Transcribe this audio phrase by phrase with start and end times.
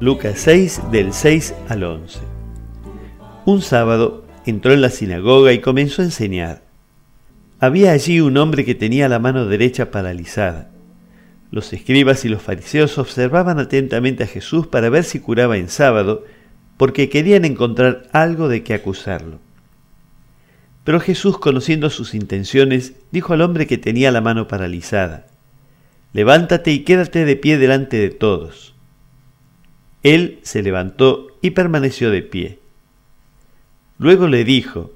[0.00, 2.18] Lucas 6 del 6 al 11.
[3.46, 6.62] Un sábado entró en la sinagoga y comenzó a enseñar.
[7.60, 10.68] Había allí un hombre que tenía la mano derecha paralizada.
[11.52, 16.24] Los escribas y los fariseos observaban atentamente a Jesús para ver si curaba en sábado,
[16.76, 19.38] porque querían encontrar algo de qué acusarlo.
[20.82, 25.28] Pero Jesús, conociendo sus intenciones, dijo al hombre que tenía la mano paralizada,
[26.12, 28.73] Levántate y quédate de pie delante de todos.
[30.04, 32.58] Él se levantó y permaneció de pie.
[33.98, 34.92] Luego le dijo,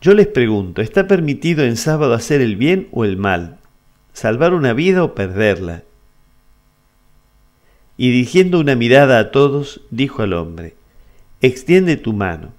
[0.00, 3.58] Yo les pregunto, ¿está permitido en sábado hacer el bien o el mal?
[4.12, 5.84] ¿Salvar una vida o perderla?
[7.96, 10.74] Y dirigiendo una mirada a todos, dijo al hombre,
[11.40, 12.52] Extiende tu mano.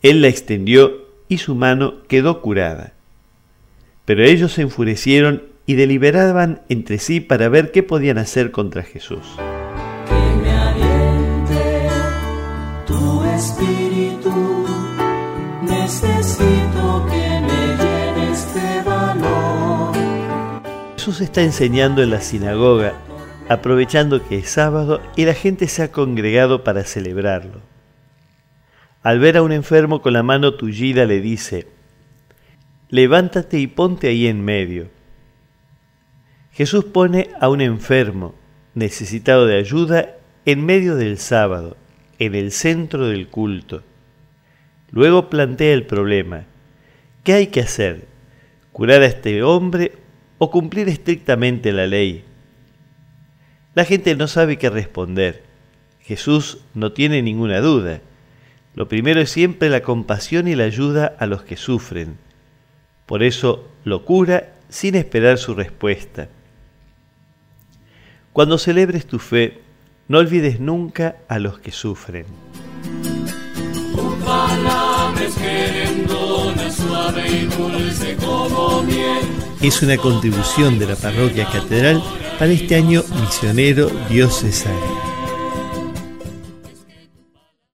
[0.00, 2.94] Él la extendió y su mano quedó curada.
[4.06, 9.36] Pero ellos se enfurecieron y deliberaban entre sí para ver qué podían hacer contra Jesús.
[13.36, 14.66] Espíritu,
[15.62, 19.94] necesito que me de valor.
[20.96, 22.94] Jesús está enseñando en la sinagoga,
[23.48, 27.60] aprovechando que es sábado y la gente se ha congregado para celebrarlo.
[29.02, 31.68] Al ver a un enfermo con la mano tullida le dice,
[32.88, 34.88] levántate y ponte ahí en medio.
[36.52, 38.34] Jesús pone a un enfermo
[38.74, 41.76] necesitado de ayuda en medio del sábado
[42.18, 43.82] en el centro del culto.
[44.90, 46.44] Luego plantea el problema.
[47.24, 48.06] ¿Qué hay que hacer?
[48.72, 49.92] ¿Curar a este hombre
[50.38, 52.24] o cumplir estrictamente la ley?
[53.74, 55.42] La gente no sabe qué responder.
[56.00, 58.00] Jesús no tiene ninguna duda.
[58.74, 62.16] Lo primero es siempre la compasión y la ayuda a los que sufren.
[63.06, 66.28] Por eso lo cura sin esperar su respuesta.
[68.32, 69.62] Cuando celebres tu fe,
[70.08, 72.26] no olvides nunca a los que sufren.
[79.62, 82.02] Es una contribución de la parroquia catedral
[82.38, 85.05] para este año misionero diocesano.